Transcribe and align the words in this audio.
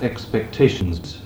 expectations. 0.00 1.20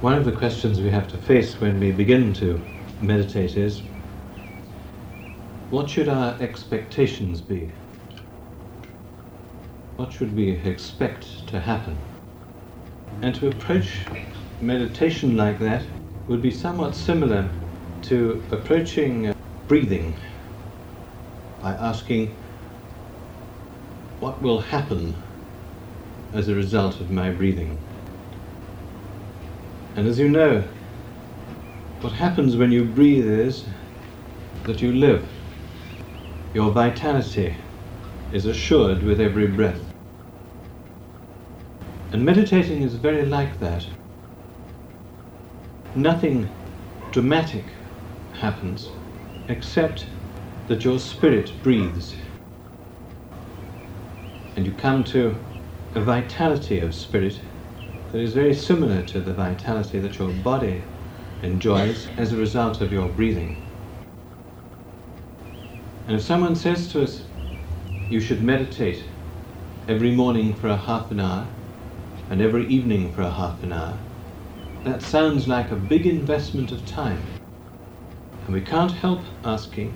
One 0.00 0.14
of 0.14 0.24
the 0.24 0.32
questions 0.32 0.80
we 0.80 0.90
have 0.90 1.08
to 1.08 1.16
face 1.16 1.60
when 1.60 1.80
we 1.80 1.90
begin 1.90 2.32
to 2.34 2.60
meditate 3.00 3.56
is 3.56 3.82
what 5.70 5.90
should 5.90 6.08
our 6.08 6.36
expectations 6.40 7.40
be? 7.40 7.70
What 9.96 10.12
should 10.12 10.34
we 10.36 10.50
expect 10.50 11.46
to 11.48 11.60
happen? 11.60 11.96
And 13.22 13.34
to 13.34 13.48
approach 13.48 13.98
meditation 14.60 15.36
like 15.36 15.58
that 15.58 15.82
would 16.28 16.42
be 16.42 16.50
somewhat 16.50 16.94
similar 16.94 17.48
to 18.02 18.42
approaching 18.52 19.34
breathing 19.66 20.14
by 21.60 21.72
asking 21.72 22.34
what 24.20 24.40
will 24.40 24.60
happen 24.60 25.14
as 26.32 26.48
a 26.48 26.54
result 26.54 27.00
of 27.00 27.10
my 27.10 27.30
breathing. 27.30 27.78
And 29.96 30.06
as 30.06 30.18
you 30.18 30.28
know, 30.28 30.62
what 32.00 32.12
happens 32.12 32.56
when 32.56 32.70
you 32.70 32.84
breathe 32.84 33.26
is 33.26 33.64
that 34.64 34.80
you 34.80 34.92
live. 34.92 35.28
Your 36.54 36.70
vitality 36.70 37.56
is 38.32 38.46
assured 38.46 39.02
with 39.02 39.20
every 39.20 39.46
breath. 39.46 39.80
And 42.12 42.24
meditating 42.24 42.82
is 42.82 42.94
very 42.94 43.26
like 43.26 43.58
that. 43.60 43.86
Nothing 45.94 46.48
dramatic 47.10 47.64
happens 48.40 48.88
except 49.48 50.06
that 50.68 50.84
your 50.84 50.98
spirit 50.98 51.62
breathes. 51.62 52.14
And 54.56 54.66
you 54.66 54.72
come 54.72 55.02
to 55.04 55.36
a 55.94 56.00
vitality 56.00 56.80
of 56.80 56.94
spirit 56.94 57.40
that 58.12 58.20
is 58.20 58.34
very 58.34 58.54
similar 58.54 59.02
to 59.02 59.20
the 59.20 59.32
vitality 59.32 59.98
that 59.98 60.18
your 60.18 60.28
body 60.28 60.82
enjoys 61.42 62.08
as 62.16 62.32
a 62.32 62.36
result 62.36 62.80
of 62.80 62.92
your 62.92 63.08
breathing. 63.08 63.56
And 66.06 66.16
if 66.16 66.22
someone 66.22 66.56
says 66.56 66.90
to 66.92 67.02
us, 67.02 67.22
you 68.10 68.20
should 68.20 68.42
meditate 68.42 69.04
every 69.86 70.10
morning 70.10 70.54
for 70.54 70.68
a 70.68 70.76
half 70.76 71.10
an 71.10 71.20
hour 71.20 71.46
and 72.30 72.40
every 72.42 72.66
evening 72.66 73.12
for 73.12 73.22
a 73.22 73.30
half 73.30 73.62
an 73.62 73.72
hour, 73.72 73.98
that 74.84 75.02
sounds 75.02 75.48
like 75.48 75.70
a 75.70 75.76
big 75.76 76.06
investment 76.06 76.72
of 76.72 76.84
time. 76.86 77.22
And 78.44 78.54
we 78.54 78.60
can't 78.60 78.92
help 78.92 79.20
asking, 79.44 79.94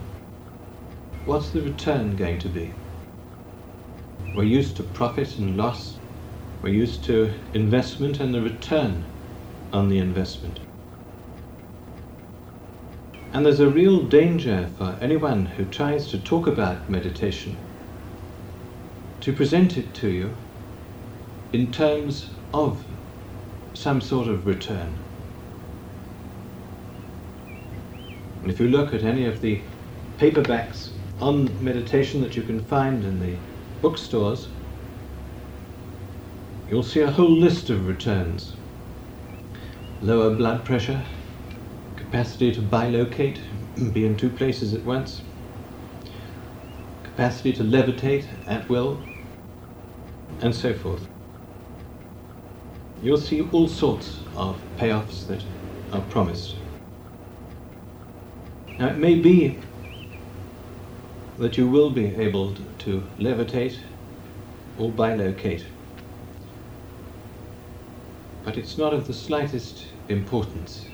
what's 1.24 1.50
the 1.50 1.62
return 1.62 2.16
going 2.16 2.38
to 2.40 2.48
be? 2.48 2.72
We're 4.34 4.44
used 4.44 4.76
to 4.76 4.82
profit 4.82 5.38
and 5.38 5.56
loss. 5.56 5.98
We're 6.62 6.72
used 6.72 7.04
to 7.04 7.34
investment 7.54 8.20
and 8.20 8.34
the 8.34 8.40
return 8.40 9.04
on 9.72 9.88
the 9.88 9.98
investment. 9.98 10.60
And 13.32 13.46
there's 13.46 13.60
a 13.60 13.68
real 13.68 14.02
danger 14.02 14.68
for 14.76 14.96
anyone 15.00 15.46
who 15.46 15.64
tries 15.64 16.08
to 16.08 16.18
talk 16.18 16.46
about 16.46 16.88
meditation 16.88 17.56
to 19.20 19.32
present 19.32 19.76
it 19.76 19.94
to 19.94 20.08
you 20.10 20.34
in 21.52 21.70
terms 21.72 22.30
of 22.52 22.84
some 23.74 24.00
sort 24.00 24.28
of 24.28 24.46
return. 24.46 24.94
And 28.42 28.50
if 28.50 28.60
you 28.60 28.68
look 28.68 28.92
at 28.92 29.02
any 29.02 29.26
of 29.26 29.40
the 29.40 29.62
paperbacks 30.18 30.90
on 31.20 31.64
meditation 31.64 32.20
that 32.22 32.36
you 32.36 32.42
can 32.42 32.60
find 32.60 33.04
in 33.04 33.20
the 33.20 33.36
bookstores, 33.82 34.46
you'll 36.70 36.84
see 36.84 37.00
a 37.00 37.10
whole 37.10 37.36
list 37.36 37.68
of 37.68 37.86
returns. 37.86 38.54
Lower 40.00 40.34
blood 40.34 40.64
pressure, 40.64 41.02
capacity 41.96 42.52
to 42.52 42.60
bilocate, 42.62 43.40
be 43.92 44.06
in 44.06 44.16
two 44.16 44.30
places 44.30 44.72
at 44.72 44.84
once, 44.84 45.22
capacity 47.02 47.52
to 47.54 47.64
levitate 47.64 48.26
at 48.46 48.68
will, 48.68 49.02
and 50.40 50.54
so 50.54 50.72
forth. 50.72 51.06
You'll 53.02 53.18
see 53.18 53.42
all 53.50 53.66
sorts 53.66 54.20
of 54.36 54.60
payoffs 54.78 55.26
that 55.26 55.42
are 55.92 56.02
promised. 56.02 56.54
Now, 58.78 58.88
it 58.88 58.96
may 58.96 59.16
be 59.16 59.58
that 61.38 61.56
you 61.56 61.68
will 61.68 61.90
be 61.90 62.06
able 62.16 62.54
to 62.78 63.02
levitate 63.18 63.78
or 64.78 64.90
bilocate, 64.90 65.64
but 68.44 68.58
it's 68.58 68.76
not 68.76 68.92
of 68.92 69.06
the 69.06 69.14
slightest 69.14 69.86
importance. 70.08 70.86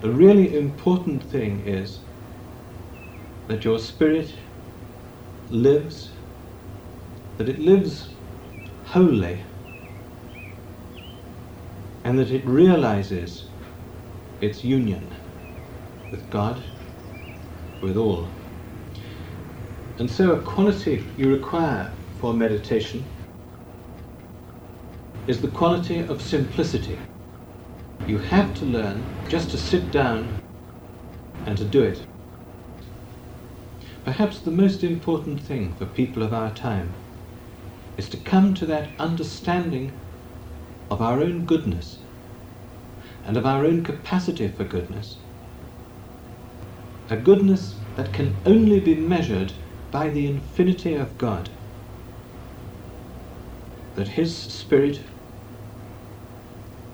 The 0.00 0.10
really 0.10 0.56
important 0.56 1.22
thing 1.22 1.66
is 1.66 2.00
that 3.48 3.64
your 3.64 3.78
spirit 3.78 4.34
lives, 5.50 6.10
that 7.38 7.48
it 7.48 7.58
lives 7.58 8.08
wholly, 8.86 9.40
and 12.04 12.18
that 12.18 12.30
it 12.30 12.44
realizes 12.44 13.46
its 14.40 14.62
union 14.62 15.10
with 16.10 16.28
God, 16.30 16.62
with 17.80 17.96
all. 17.96 18.28
And 19.98 20.10
so, 20.10 20.32
a 20.32 20.40
quality 20.42 21.06
you 21.16 21.32
require 21.32 21.92
for 22.20 22.34
meditation 22.34 23.06
is 25.26 25.40
the 25.40 25.48
quality 25.48 26.00
of 26.00 26.20
simplicity. 26.20 26.98
You 28.06 28.18
have 28.18 28.54
to 28.54 28.64
learn 28.64 29.04
just 29.28 29.50
to 29.50 29.58
sit 29.58 29.90
down 29.90 30.40
and 31.46 31.56
to 31.56 31.64
do 31.64 31.82
it. 31.82 32.06
Perhaps 34.04 34.40
the 34.40 34.50
most 34.50 34.84
important 34.84 35.40
thing 35.40 35.72
for 35.74 35.86
people 35.86 36.22
of 36.22 36.34
our 36.34 36.52
time 36.54 36.92
is 37.96 38.08
to 38.10 38.18
come 38.18 38.52
to 38.54 38.66
that 38.66 38.90
understanding 38.98 39.92
of 40.90 41.00
our 41.00 41.20
own 41.20 41.46
goodness 41.46 41.98
and 43.24 43.36
of 43.36 43.46
our 43.46 43.64
own 43.64 43.82
capacity 43.82 44.48
for 44.48 44.64
goodness. 44.64 45.16
A 47.10 47.16
goodness 47.16 47.76
that 47.96 48.14
can 48.14 48.34
only 48.46 48.80
be 48.80 48.94
measured 48.94 49.52
by 49.90 50.08
the 50.08 50.26
infinity 50.26 50.94
of 50.94 51.18
God. 51.18 51.50
That 53.94 54.08
His 54.08 54.34
Spirit 54.34 55.00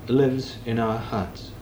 lives 0.09 0.59
in 0.67 0.81
our 0.81 0.99
hearts. 0.99 1.53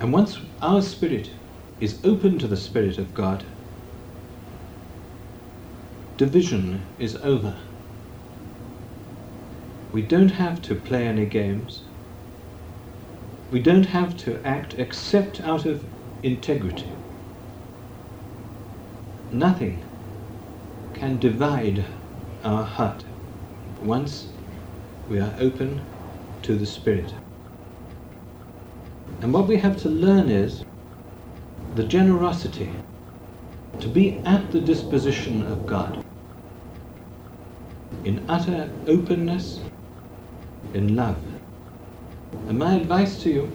And 0.00 0.12
once 0.12 0.38
our 0.62 0.80
spirit 0.80 1.30
is 1.80 2.00
open 2.04 2.38
to 2.38 2.46
the 2.46 2.56
Spirit 2.56 2.98
of 2.98 3.14
God, 3.14 3.44
division 6.16 6.82
is 7.00 7.16
over. 7.16 7.56
We 9.92 10.02
don't 10.02 10.30
have 10.30 10.62
to 10.62 10.76
play 10.76 11.06
any 11.08 11.26
games. 11.26 11.87
We 13.50 13.60
don't 13.62 13.86
have 13.86 14.16
to 14.18 14.46
act 14.46 14.74
except 14.74 15.40
out 15.40 15.66
of 15.66 15.86
integrity. 16.22 16.92
Nothing 19.32 19.84
can 20.94 21.18
divide 21.18 21.86
our 22.44 22.64
heart 22.64 23.04
once 23.80 24.28
we 25.08 25.20
are 25.20 25.34
open 25.40 25.86
to 26.42 26.56
the 26.56 26.66
Spirit. 26.66 27.14
And 29.22 29.32
what 29.32 29.48
we 29.48 29.58
have 29.58 29.78
to 29.82 29.88
learn 29.88 30.28
is 30.30 30.64
the 31.74 31.84
generosity 31.84 32.74
to 33.80 33.88
be 33.88 34.22
at 34.26 34.50
the 34.52 34.60
disposition 34.60 35.42
of 35.42 35.66
God 35.66 35.98
in 38.04 38.24
utter 38.28 38.74
openness, 38.86 39.60
in 40.74 40.96
love. 40.96 41.37
And 42.32 42.58
my 42.58 42.74
advice 42.74 43.22
to 43.22 43.30
you 43.30 43.52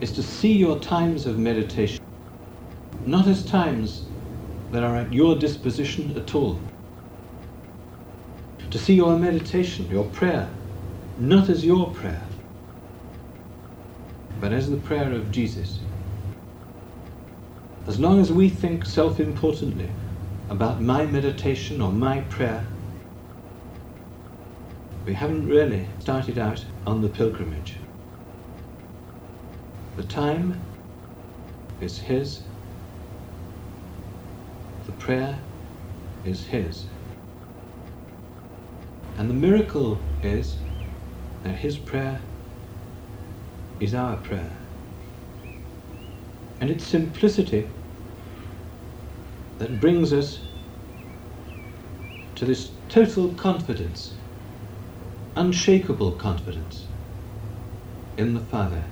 is 0.00 0.12
to 0.12 0.22
see 0.22 0.52
your 0.52 0.78
times 0.80 1.26
of 1.26 1.38
meditation 1.38 1.98
not 3.06 3.28
as 3.28 3.44
times 3.44 4.04
that 4.72 4.82
are 4.82 4.96
at 4.96 5.12
your 5.12 5.36
disposition 5.38 6.16
at 6.16 6.34
all. 6.34 6.58
To 8.70 8.78
see 8.78 8.94
your 8.94 9.16
meditation, 9.16 9.88
your 9.88 10.04
prayer, 10.04 10.48
not 11.18 11.48
as 11.48 11.64
your 11.64 11.92
prayer, 11.92 12.22
but 14.40 14.52
as 14.52 14.68
the 14.68 14.76
prayer 14.76 15.12
of 15.12 15.30
Jesus. 15.30 15.78
As 17.86 18.00
long 18.00 18.20
as 18.20 18.32
we 18.32 18.48
think 18.48 18.84
self 18.84 19.20
importantly 19.20 19.88
about 20.50 20.82
my 20.82 21.06
meditation 21.06 21.80
or 21.80 21.92
my 21.92 22.20
prayer, 22.22 22.66
we 25.06 25.14
haven't 25.14 25.46
really 25.46 25.86
started 26.00 26.36
out 26.36 26.64
on 26.84 27.00
the 27.00 27.08
pilgrimage. 27.08 27.76
The 29.96 30.02
time 30.02 30.60
is 31.80 32.00
His, 32.00 32.40
the 34.84 34.92
prayer 34.92 35.38
is 36.24 36.46
His. 36.46 36.86
And 39.16 39.30
the 39.30 39.34
miracle 39.34 40.00
is 40.24 40.56
that 41.44 41.54
His 41.54 41.78
prayer 41.78 42.20
is 43.78 43.94
our 43.94 44.16
prayer. 44.16 44.50
And 46.60 46.68
it's 46.68 46.84
simplicity 46.84 47.68
that 49.58 49.80
brings 49.80 50.12
us 50.12 50.40
to 52.34 52.44
this 52.44 52.70
total 52.88 53.32
confidence, 53.34 54.15
unshakable 55.36 56.12
confidence 56.12 56.86
in 58.16 58.32
the 58.32 58.40
Father 58.40 58.82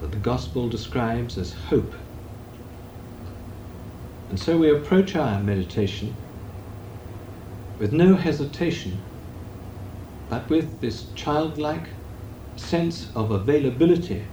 that 0.00 0.10
the 0.10 0.16
Gospel 0.16 0.70
describes 0.70 1.36
as 1.36 1.52
hope. 1.52 1.94
And 4.30 4.40
so 4.40 4.56
we 4.56 4.70
approach 4.70 5.14
our 5.14 5.38
meditation 5.42 6.16
with 7.78 7.92
no 7.92 8.14
hesitation, 8.14 8.98
but 10.30 10.48
with 10.48 10.80
this 10.80 11.04
childlike 11.14 11.88
sense 12.56 13.14
of 13.14 13.30
availability 13.30 14.24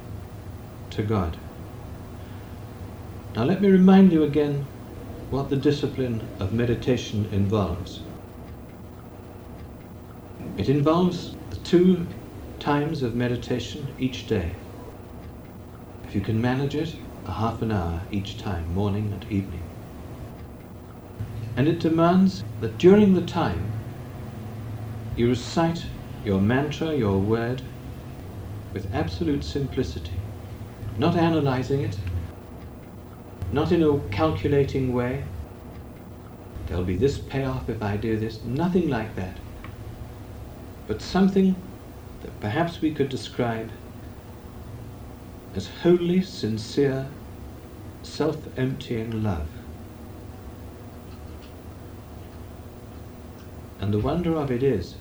to 0.91 1.03
God. 1.03 1.35
Now, 3.35 3.43
let 3.43 3.61
me 3.61 3.69
remind 3.69 4.13
you 4.13 4.23
again 4.23 4.65
what 5.29 5.49
the 5.49 5.57
discipline 5.57 6.23
of 6.39 6.53
meditation 6.53 7.27
involves. 7.33 8.06
It 10.57 10.69
involves 10.69 11.35
two 11.63 12.07
times 12.59 13.03
of 13.03 13.13
meditation 13.13 13.93
each 13.99 14.25
day. 14.25 14.53
If 16.03 16.15
you 16.15 16.21
can 16.21 16.41
manage 16.41 16.73
it, 16.73 16.95
a 17.27 17.31
half 17.31 17.61
an 17.61 17.71
hour 17.71 18.01
each 18.11 18.39
time, 18.39 18.73
morning 18.73 19.13
and 19.13 19.23
evening. 19.31 19.61
And 21.55 21.67
it 21.67 21.79
demands 21.79 22.43
that 22.61 22.79
during 22.79 23.13
the 23.13 23.21
time 23.21 23.71
you 25.15 25.29
recite 25.29 25.85
your 26.25 26.41
mantra, 26.41 26.95
your 26.95 27.19
word, 27.19 27.61
with 28.73 28.93
absolute 28.95 29.43
simplicity, 29.43 30.19
not 30.97 31.15
analyzing 31.15 31.81
it, 31.81 31.99
not 33.51 33.71
in 33.71 33.83
a 33.83 33.99
calculating 34.09 34.91
way. 34.91 35.23
There'll 36.65 36.83
be 36.83 36.97
this 36.97 37.19
payoff 37.19 37.69
if 37.69 37.83
I 37.83 37.95
do 37.95 38.17
this, 38.17 38.43
nothing 38.43 38.89
like 38.89 39.15
that. 39.15 39.37
But 40.87 41.01
something 41.01 41.55
that 42.21 42.39
perhaps 42.39 42.81
we 42.81 42.93
could 42.93 43.09
describe 43.09 43.69
as 45.53 45.67
wholly 45.67 46.21
sincere, 46.21 47.07
self 48.03 48.37
emptying 48.57 49.21
love. 49.21 49.49
And 53.81 53.93
the 53.93 53.99
wonder 53.99 54.35
of 54.35 54.49
it 54.49 54.63
is 54.63 54.95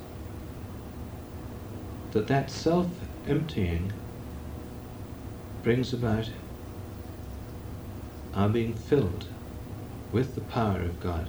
that 2.12 2.26
that 2.26 2.50
self 2.50 2.88
emptying 3.28 3.92
brings 5.62 5.92
about 5.92 6.30
our 8.34 8.48
being 8.48 8.74
filled 8.74 9.26
with 10.12 10.34
the 10.34 10.40
power 10.40 10.80
of 10.80 11.00
God. 11.00 11.28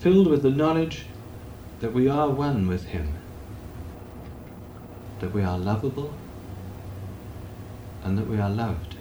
Filled 0.00 0.26
with 0.26 0.42
the 0.42 0.50
knowledge 0.50 1.06
that 1.82 1.92
we 1.92 2.06
are 2.06 2.30
one 2.30 2.68
with 2.68 2.84
Him, 2.84 3.12
that 5.18 5.34
we 5.34 5.42
are 5.42 5.58
lovable, 5.58 6.14
and 8.04 8.16
that 8.16 8.28
we 8.28 8.38
are 8.38 8.48
loved. 8.48 8.94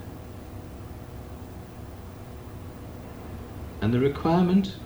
And 3.81 3.93
the 3.93 3.99
requirement 3.99 4.77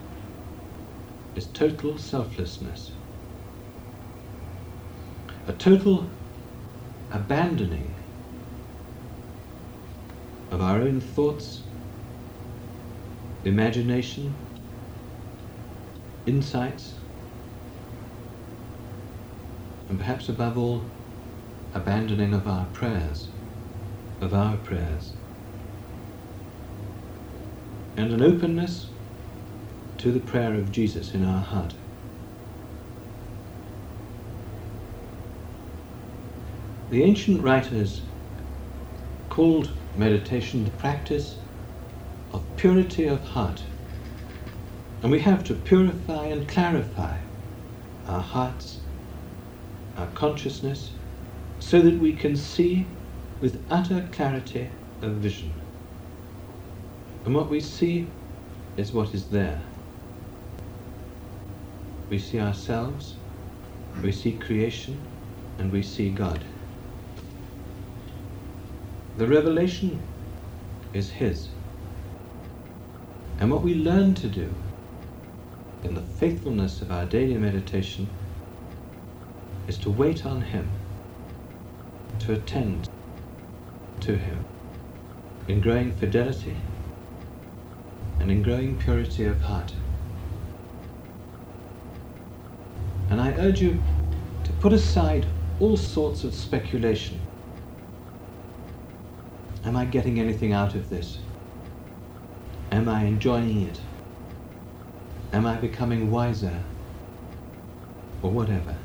is 1.38 1.45
total 1.47 1.97
selflessness, 1.97 2.92
a 5.48 5.53
total 5.53 6.09
abandoning 7.13 7.94
of 10.51 10.59
our 10.59 10.81
own 10.81 11.00
thoughts, 11.00 11.62
imagination, 13.45 14.36
insights, 16.25 16.94
and 19.89 19.99
perhaps 19.99 20.29
above 20.29 20.57
all, 20.57 20.83
abandoning 21.73 22.33
of 22.33 22.47
our 22.47 22.65
prayers, 22.67 23.29
of 24.21 24.33
our 24.33 24.57
prayers, 24.57 25.13
and 27.97 28.11
an 28.11 28.21
openness 28.21 28.87
to 29.97 30.11
the 30.11 30.19
prayer 30.19 30.55
of 30.55 30.71
Jesus 30.71 31.13
in 31.13 31.25
our 31.25 31.41
heart. 31.41 31.73
The 36.89 37.03
ancient 37.03 37.41
writers 37.41 38.01
called 39.29 39.71
meditation 39.95 40.63
the 40.63 40.71
practice 40.71 41.38
of 42.31 42.43
purity 42.57 43.05
of 43.05 43.21
heart. 43.21 43.63
And 45.01 45.11
we 45.11 45.19
have 45.21 45.43
to 45.45 45.55
purify 45.55 46.27
and 46.27 46.47
clarify 46.47 47.17
our 48.07 48.21
hearts, 48.21 48.79
our 49.97 50.07
consciousness, 50.07 50.92
so 51.59 51.81
that 51.81 52.00
we 52.00 52.13
can 52.13 52.36
see 52.36 52.86
with 53.42 53.63
utter 53.69 54.07
clarity 54.12 54.69
of 55.01 55.13
vision. 55.13 55.53
And 57.25 57.33
what 57.33 57.50
we 57.50 57.59
see 57.59 58.07
is 58.77 58.94
what 58.94 59.13
is 59.13 59.30
there. 59.30 59.62
We 62.09 62.19
see 62.19 62.39
ourselves, 62.39 63.15
we 64.03 64.12
see 64.12 64.33
creation, 64.33 65.01
and 65.57 65.71
we 65.71 65.81
see 65.81 66.09
God. 66.09 66.44
The 69.18 69.27
revelation 69.27 70.01
is 70.94 71.09
His. 71.09 71.50
And 73.39 73.51
what 73.51 73.63
we 73.63 73.75
learn 73.75 74.13
to 74.15 74.27
do 74.27 74.53
in 75.83 75.95
the 75.95 76.01
faithfulness 76.01 76.81
of 76.81 76.91
our 76.91 77.06
daily 77.06 77.38
meditation 77.38 78.09
is 79.67 79.77
to 79.79 79.89
wait 79.89 80.25
on 80.25 80.41
Him, 80.41 80.69
to 82.19 82.33
attend 82.33 82.89
to 84.01 84.15
Him 84.17 84.45
in 85.47 85.62
growing 85.62 85.91
fidelity 85.91 86.56
and 88.19 88.31
in 88.31 88.41
growing 88.41 88.77
purity 88.77 89.25
of 89.25 89.41
heart. 89.41 89.74
And 93.10 93.22
I 93.22 93.31
urge 93.34 93.62
you 93.62 93.81
to 94.43 94.51
put 94.53 94.74
aside 94.74 95.25
all 95.60 95.77
sorts 95.77 96.24
of 96.24 96.34
speculation 96.34 97.19
Am 99.65 99.75
I 99.75 99.86
getting 99.86 100.19
anything 100.19 100.53
out 100.53 100.75
of 100.75 100.89
this? 100.91 101.17
Am 102.72 102.88
I 102.88 103.05
enjoying 103.05 103.63
it? 103.63 103.79
Am 105.34 105.48
I 105.48 105.55
becoming 105.55 106.12
wiser? 106.12 106.62
Or 108.22 108.29
whatever. 108.29 108.75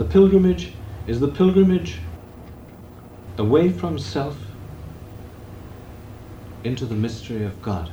The 0.00 0.06
pilgrimage 0.06 0.72
is 1.06 1.20
the 1.20 1.28
pilgrimage 1.28 2.00
away 3.36 3.68
from 3.68 3.98
self 3.98 4.38
into 6.64 6.86
the 6.86 6.94
mystery 6.94 7.44
of 7.44 7.60
God. 7.60 7.90